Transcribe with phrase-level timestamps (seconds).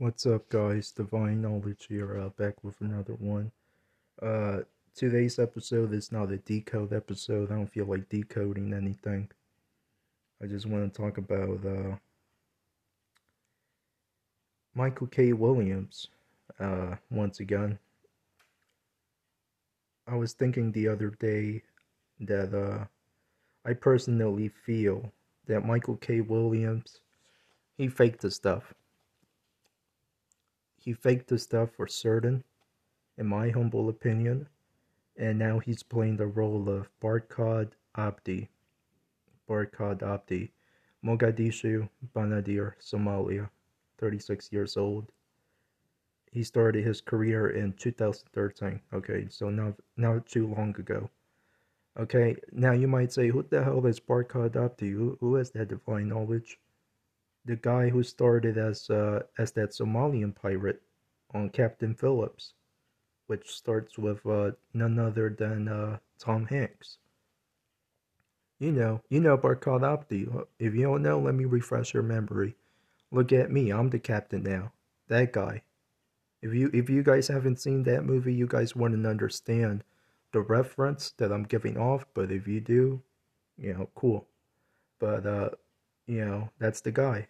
[0.00, 0.92] What's up, guys?
[0.92, 3.50] Divine Knowledge here, uh, back with another one.
[4.22, 4.58] Uh,
[4.94, 7.50] today's episode is not a decode episode.
[7.50, 9.28] I don't feel like decoding anything.
[10.40, 11.96] I just want to talk about uh,
[14.76, 15.32] Michael K.
[15.32, 16.06] Williams
[16.60, 17.76] uh, once again.
[20.06, 21.64] I was thinking the other day
[22.20, 22.84] that uh,
[23.68, 25.10] I personally feel
[25.48, 26.20] that Michael K.
[26.20, 27.00] Williams
[27.76, 28.74] he faked the stuff
[30.78, 32.44] he faked the stuff for certain,
[33.16, 34.48] in my humble opinion,
[35.16, 38.48] and now he's playing the role of Barkhad Abdi.
[39.48, 40.52] Barkhad Abdi,
[41.04, 43.50] Mogadishu, Banadir, Somalia,
[43.98, 45.10] 36 years old.
[46.30, 48.80] He started his career in 2013.
[48.92, 51.10] Okay, so not not too long ago.
[51.98, 54.90] Okay, now you might say, who the hell is Barkhad Abdi?
[54.90, 56.60] Who, who has that divine knowledge?
[57.48, 60.82] The guy who started as uh, as that Somalian pirate
[61.32, 62.52] on Captain Phillips,
[63.26, 66.98] which starts with uh, none other than uh, Tom Hanks.
[68.58, 70.28] You know, you know Barkhad Abdi.
[70.58, 72.54] If you don't know, let me refresh your memory.
[73.10, 74.72] Look at me, I'm the captain now.
[75.08, 75.62] That guy.
[76.42, 79.84] If you if you guys haven't seen that movie, you guys wouldn't understand
[80.32, 82.04] the reference that I'm giving off.
[82.12, 83.02] But if you do,
[83.56, 84.26] you know, cool.
[84.98, 85.50] But uh,
[86.06, 87.28] you know, that's the guy.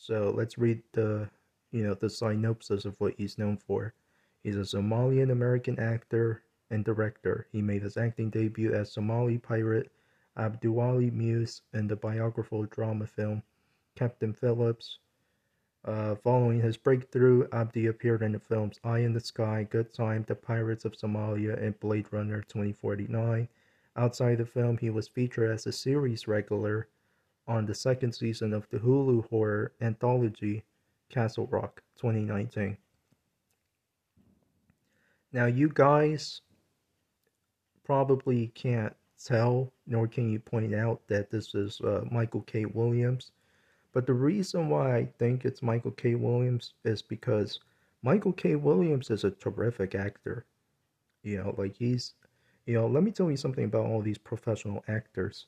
[0.00, 1.28] So let's read the,
[1.72, 3.94] you know, the synopsis of what he's known for.
[4.42, 7.48] He's a Somalian American actor and director.
[7.50, 9.90] He made his acting debut as Somali pirate
[10.38, 13.42] Abduwali Muse in the biographical drama film
[13.96, 15.00] Captain Phillips.
[15.84, 20.24] Uh, following his breakthrough, Abdi appeared in the films Eye in the Sky, Good Time,
[20.28, 23.48] The Pirates of Somalia, and Blade Runner 2049.
[23.96, 26.88] Outside the film, he was featured as a series regular
[27.48, 30.62] on the second season of the Hulu horror anthology
[31.08, 32.76] Castle Rock 2019.
[35.32, 36.42] Now, you guys
[37.84, 42.66] probably can't tell, nor can you point out that this is uh, Michael K.
[42.66, 43.32] Williams.
[43.92, 46.14] But the reason why I think it's Michael K.
[46.14, 47.60] Williams is because
[48.02, 48.54] Michael K.
[48.54, 50.44] Williams is a terrific actor.
[51.22, 52.14] You know, like he's,
[52.66, 55.46] you know, let me tell you something about all these professional actors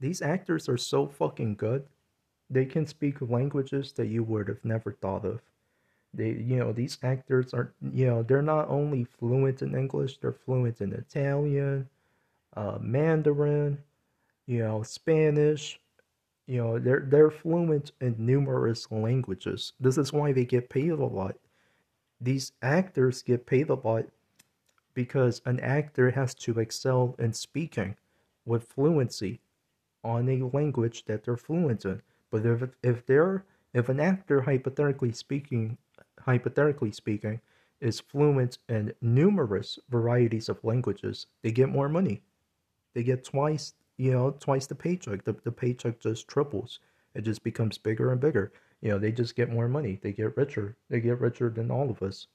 [0.00, 1.84] these actors are so fucking good.
[2.50, 5.40] They can speak languages that you would have never thought of.
[6.12, 10.32] They, you know, these actors are, you know, they're not only fluent in English, they're
[10.32, 11.88] fluent in Italian,
[12.56, 13.78] uh, Mandarin,
[14.46, 15.80] you know, Spanish.
[16.46, 19.72] You know, they're they're fluent in numerous languages.
[19.80, 21.36] This is why they get paid a lot.
[22.20, 24.04] These actors get paid a lot
[24.92, 27.96] because an actor has to excel in speaking
[28.44, 29.40] with fluency
[30.04, 32.02] on a language that they're fluent in.
[32.30, 35.78] But if if they're if an actor hypothetically speaking
[36.20, 37.40] hypothetically speaking
[37.80, 42.22] is fluent in numerous varieties of languages, they get more money.
[42.94, 45.24] They get twice, you know, twice the paycheck.
[45.24, 46.80] The, the paycheck just triples.
[47.14, 48.52] It just becomes bigger and bigger.
[48.80, 49.98] You know, they just get more money.
[50.02, 50.76] They get richer.
[50.88, 52.26] They get richer than all of us.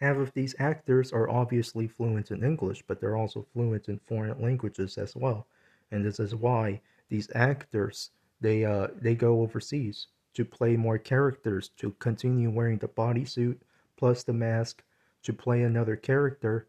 [0.00, 4.40] Half of these actors are obviously fluent in English, but they're also fluent in foreign
[4.40, 5.46] languages as well
[5.90, 8.10] and this is why these actors
[8.40, 13.56] they uh they go overseas to play more characters to continue wearing the bodysuit
[13.96, 14.82] plus the mask
[15.22, 16.66] to play another character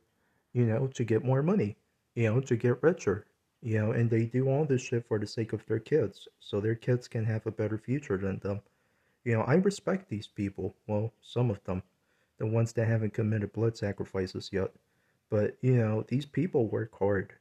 [0.54, 1.78] you know to get more money
[2.16, 3.26] you know to get richer
[3.62, 6.60] you know and they do all this shit for the sake of their kids so
[6.60, 8.62] their kids can have a better future than them.
[9.26, 11.84] You know i respect these people well some of them
[12.38, 14.72] the ones that haven't committed blood sacrifices yet
[15.30, 17.34] but you know these people work hard.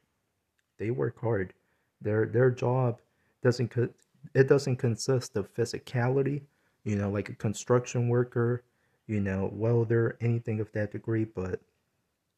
[0.77, 1.53] They work hard
[2.01, 2.99] their their job
[3.43, 3.93] doesn't co-
[4.33, 6.41] it doesn't consist of physicality,
[6.83, 8.63] you know, like a construction worker,
[9.07, 11.59] you know, welder, anything of that degree, but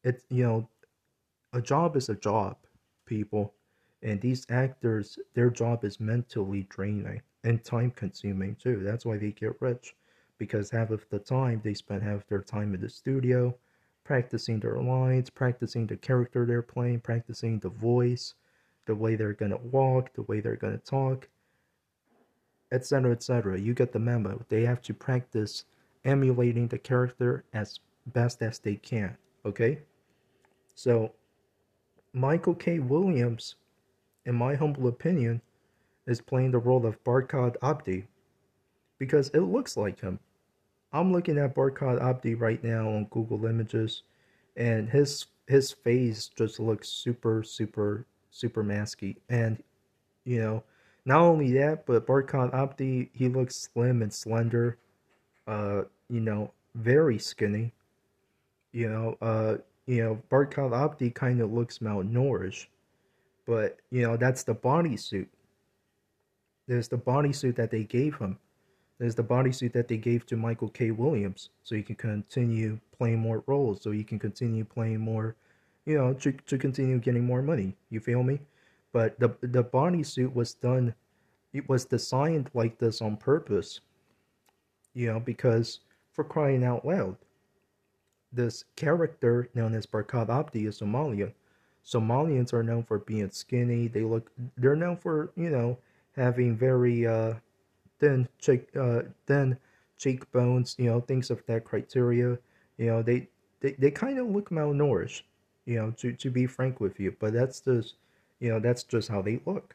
[0.04, 0.68] it's you know,
[1.52, 2.56] a job is a job,
[3.06, 3.54] people.
[4.02, 8.80] And these actors, their job is mentally draining and time consuming too.
[8.82, 9.94] That's why they get rich.
[10.38, 13.54] Because half of the time they spend half their time in the studio
[14.04, 18.34] practicing their lines, practicing the character they're playing, practicing the voice,
[18.86, 21.28] the way they're gonna walk, the way they're gonna talk,
[22.72, 23.12] etc.
[23.12, 23.60] etc.
[23.60, 24.44] You get the memo.
[24.48, 25.64] They have to practice
[26.04, 29.16] emulating the character as best as they can.
[29.44, 29.78] Okay?
[30.74, 31.12] So,
[32.12, 32.78] Michael K.
[32.78, 33.56] Williams,
[34.26, 35.40] in my humble opinion,
[36.06, 38.06] is playing the role of Barkhad Abdi
[38.98, 40.18] because it looks like him.
[40.92, 44.02] I'm looking at Barkhad Abdi right now on Google Images,
[44.56, 49.62] and his his face just looks super super super masky and
[50.24, 50.64] you know
[51.04, 54.78] not only that, but Barkhad Abdi, he looks slim and slender,
[55.46, 57.72] uh, you know, very skinny.
[58.72, 59.56] You know, uh,
[59.86, 62.66] you know, Barkhad Abdi kind of looks malnourished,
[63.46, 65.26] but you know that's the bodysuit.
[66.68, 68.38] There's the bodysuit that they gave him.
[68.98, 70.92] There's the bodysuit that they gave to Michael K.
[70.92, 75.34] Williams, so he can continue playing more roles, so he can continue playing more,
[75.86, 77.76] you know, to, to continue getting more money.
[77.90, 78.40] You feel me?
[78.92, 80.94] But the the bodysuit was done,
[81.52, 83.80] it was designed like this on purpose.
[84.94, 85.80] You know, because
[86.12, 87.16] for crying out loud,
[88.32, 91.32] this character known as Barkhad Abdi is Somalian.
[91.84, 93.88] Somalians are known for being skinny.
[93.88, 95.78] They look, they're known for you know
[96.16, 97.34] having very uh,
[97.98, 99.58] thin cheek, uh, thin
[99.98, 100.76] cheekbones.
[100.78, 102.38] You know things of that criteria.
[102.78, 103.28] You know they
[103.60, 105.22] they, they kind of look malnourished.
[105.66, 107.94] You know to to be frank with you, but that's just
[108.40, 109.74] you know that's just how they look.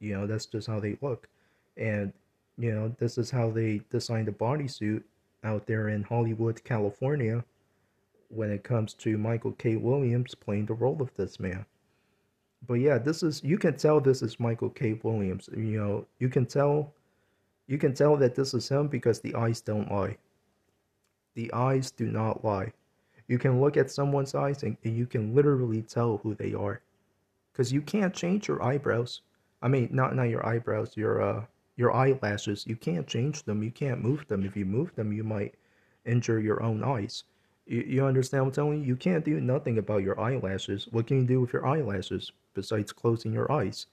[0.00, 1.28] You know that's just how they look,
[1.76, 2.12] and
[2.58, 5.02] you know this is how they designed the bodysuit
[5.44, 7.44] out there in Hollywood, California
[8.28, 9.76] when it comes to Michael K.
[9.76, 11.64] Williams playing the role of this man.
[12.66, 14.98] But yeah, this is you can tell this is Michael K.
[15.02, 15.48] Williams.
[15.52, 16.92] You know, you can tell
[17.66, 20.16] you can tell that this is him because the eyes don't lie.
[21.34, 22.72] The eyes do not lie.
[23.28, 26.80] You can look at someone's eyes and, you can literally tell who they are.
[27.52, 29.20] Cause you can't change your eyebrows.
[29.60, 31.44] I mean not not your eyebrows, your uh
[31.76, 32.66] your eyelashes.
[32.66, 33.62] You can't change them.
[33.62, 34.44] You can't move them.
[34.44, 35.56] If you move them you might
[36.06, 37.24] injure your own eyes.
[37.66, 38.86] You, you understand what I'm telling you?
[38.86, 40.88] You can't do nothing about your eyelashes.
[40.90, 43.86] What can you do with your eyelashes besides closing your eyes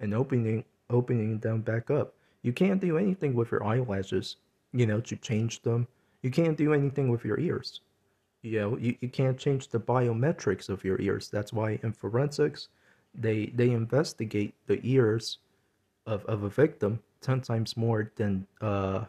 [0.00, 2.14] and opening opening them back up?
[2.42, 4.36] You can't do anything with your eyelashes,
[4.72, 5.86] you know, to change them.
[6.20, 7.80] You can't do anything with your ears.
[8.42, 11.28] You know, you, you can't change the biometrics of your ears.
[11.28, 12.68] That's why in forensics,
[13.14, 15.38] they they investigate the ears
[16.06, 19.04] of, of a victim 10 times more than uh,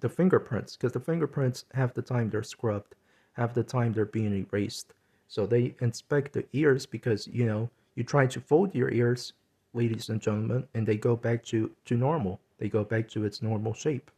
[0.00, 2.94] the fingerprints because the fingerprints half the time they're scrubbed
[3.32, 4.94] half the time they're being erased.
[5.28, 9.32] So they inspect the ears because, you know, you try to fold your ears,
[9.72, 12.40] ladies and gentlemen, and they go back to, to normal.
[12.58, 14.10] They go back to its normal shape.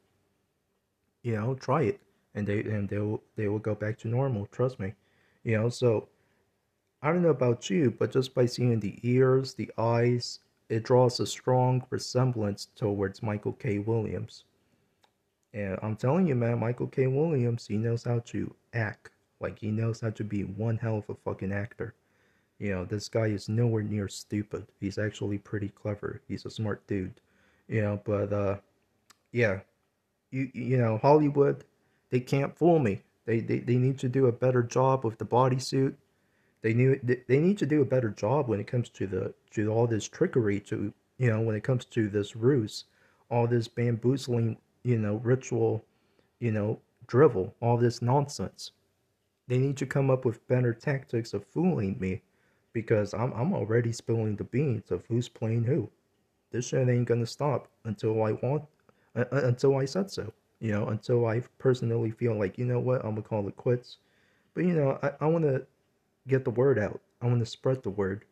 [1.22, 2.00] You know, try it.
[2.34, 4.94] And they and they will they will go back to normal, trust me.
[5.44, 6.08] You know, so
[7.02, 10.40] I don't know about you, but just by seeing the ears, the eyes,
[10.70, 13.78] it draws a strong resemblance towards Michael K.
[13.78, 14.44] Williams.
[15.52, 17.06] And I'm telling you, man, Michael K.
[17.06, 19.10] Williams, he knows how to act.
[19.38, 21.94] Like, he knows how to be one hell of a fucking actor.
[22.58, 24.66] You know, this guy is nowhere near stupid.
[24.80, 26.22] He's actually pretty clever.
[26.26, 27.20] He's a smart dude.
[27.69, 28.56] You know, but, uh,
[29.32, 29.60] yeah.
[30.30, 31.64] You, you know, Hollywood,
[32.10, 33.02] they can't fool me.
[33.26, 35.94] They, they, they need to do a better job with the bodysuit.
[36.62, 39.70] They need they need to do a better job when it comes to the to
[39.70, 42.84] all this trickery to you know when it comes to this ruse,
[43.30, 45.84] all this bamboozling you know, ritual,
[46.38, 48.72] you know, drivel, all this nonsense.
[49.48, 52.22] They need to come up with better tactics of fooling me
[52.72, 55.90] because I'm, I'm already spilling the beans of who's playing who.
[56.52, 58.64] This shit ain't gonna stop until I want,
[59.16, 60.32] uh, until I said so.
[60.64, 63.99] You know, until I personally feel like, you know what, I'm gonna call it quits.
[64.55, 65.61] But, you know, I, I wanna
[66.26, 67.02] get the word out.
[67.20, 68.25] I wanna spread the word.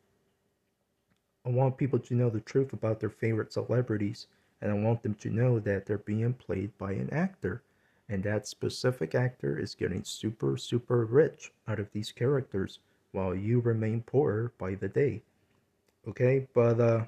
[1.45, 4.29] I want people to know the truth about their favorite celebrities
[4.63, 7.65] and I want them to know that they're being played by an actor.
[8.09, 12.79] And that specific actor is getting super, super rich out of these characters
[13.11, 15.21] while you remain poor by the day.
[16.09, 17.05] Okay, but uh,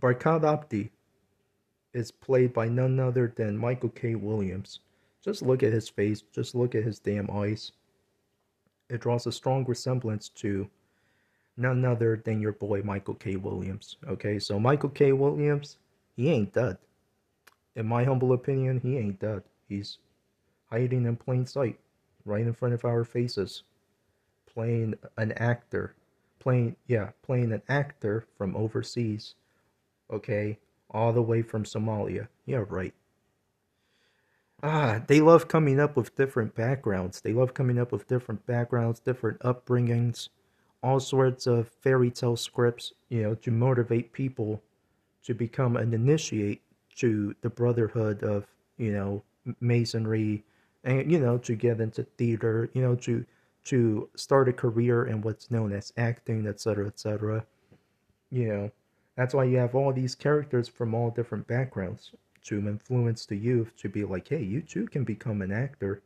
[0.00, 0.90] Barkhad Abdi
[1.94, 4.14] is played by none other than Michael K.
[4.14, 4.80] Williams.
[5.22, 7.72] Just look at his face, just look at his damn eyes.
[8.90, 10.68] It draws a strong resemblance to
[11.56, 13.36] none other than your boy Michael K.
[13.36, 13.96] Williams.
[14.06, 15.12] Okay, so Michael K.
[15.12, 15.78] Williams,
[16.16, 16.76] he ain't dead
[17.76, 19.42] in my humble opinion, he ain't dead.
[19.68, 19.98] He's
[20.70, 21.78] hiding in plain sight,
[22.24, 23.62] right in front of our faces,
[24.52, 25.94] playing an actor,
[26.38, 29.34] playing yeah, playing an actor from overseas.
[30.10, 30.58] Okay,
[30.90, 32.28] all the way from Somalia.
[32.46, 32.94] Yeah, right.
[34.62, 37.20] Ah, they love coming up with different backgrounds.
[37.20, 40.28] They love coming up with different backgrounds, different upbringings,
[40.82, 44.62] all sorts of fairy tale scripts, you know, to motivate people
[45.24, 46.62] to become an initiate
[46.96, 49.22] to the brotherhood of you know
[49.60, 50.44] masonry
[50.84, 53.24] and you know to get into theater you know to
[53.64, 57.44] to start a career in what's known as acting etc etc
[58.30, 58.70] you know
[59.16, 63.74] that's why you have all these characters from all different backgrounds to influence the youth
[63.76, 66.02] to be like hey you too can become an actor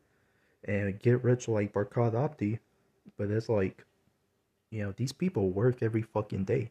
[0.65, 2.59] and get rich like Barkhad Abdi
[3.17, 3.85] but it's like
[4.71, 6.71] you know these people work every fucking day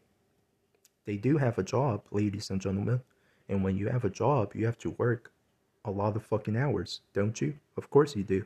[1.06, 3.00] they do have a job ladies and gentlemen
[3.48, 5.32] And when you have a job, you have to work
[5.84, 7.58] a lot of fucking hours, don't you?
[7.76, 8.44] Of course you do.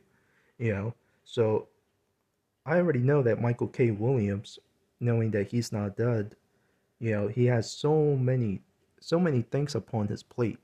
[0.57, 0.93] You know,
[1.25, 1.67] so
[2.65, 3.91] I already know that Michael K.
[3.91, 4.59] Williams,
[4.99, 6.35] knowing that he's not dead,
[7.03, 8.61] you know, he has so many,
[9.01, 10.57] so many things upon his plate,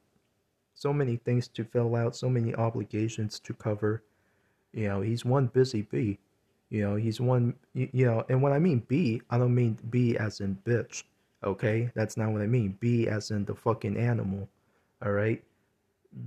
[0.74, 4.04] so many things to fill out, so many obligations to cover.
[4.72, 6.18] You know, he's one busy bee.
[6.70, 9.80] You know, he's one, you, you know, and when I mean bee, I don't mean
[9.90, 11.04] bee as in bitch.
[11.44, 12.78] Okay, that's not what I mean.
[12.80, 14.48] Bee as in the fucking animal.
[15.04, 15.44] All right,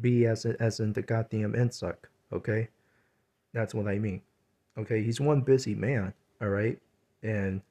[0.02, 2.08] bee as in, as in the goddamn insect.
[2.34, 2.68] Okay,
[3.54, 4.20] that's what I mean.
[4.76, 6.12] Okay, he's one busy man.
[6.42, 6.78] All right,
[7.22, 7.62] and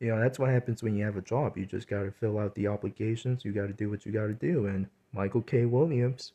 [0.00, 1.56] you know that's what happens when you have a job.
[1.56, 3.44] You just got to fill out the obligations.
[3.44, 4.66] You got to do what you got to do.
[4.66, 5.64] And Michael K.
[5.64, 6.32] Williams,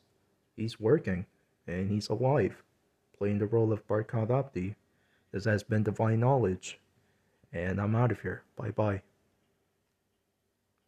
[0.55, 1.25] he's working
[1.67, 2.63] and he's alive,
[3.17, 4.75] playing the role of Barkhad Abdi.
[5.31, 6.79] This has been Divine Knowledge,
[7.51, 8.43] and I'm out of here.
[8.55, 9.01] Bye bye.